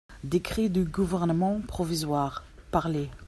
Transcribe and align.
Décret 0.23 0.69
du 0.69 0.83
Gouvernement 0.83 1.61
provisoire…" 1.67 2.43
Parlé. 2.71 3.11